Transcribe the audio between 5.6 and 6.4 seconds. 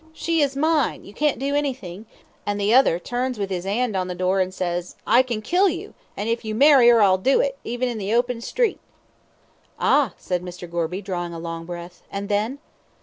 you, an'